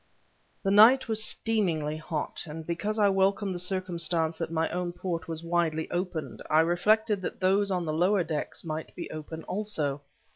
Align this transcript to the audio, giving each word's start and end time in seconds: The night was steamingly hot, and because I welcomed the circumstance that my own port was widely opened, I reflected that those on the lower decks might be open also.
The 0.63 0.71
night 0.71 1.07
was 1.07 1.23
steamingly 1.23 1.95
hot, 1.99 2.41
and 2.47 2.65
because 2.65 2.97
I 2.97 3.07
welcomed 3.09 3.53
the 3.53 3.59
circumstance 3.59 4.39
that 4.39 4.49
my 4.51 4.67
own 4.71 4.93
port 4.93 5.27
was 5.27 5.43
widely 5.43 5.87
opened, 5.91 6.41
I 6.49 6.61
reflected 6.61 7.21
that 7.21 7.39
those 7.39 7.69
on 7.69 7.85
the 7.85 7.93
lower 7.93 8.23
decks 8.23 8.63
might 8.63 8.95
be 8.95 9.11
open 9.11 9.43
also. 9.43 10.01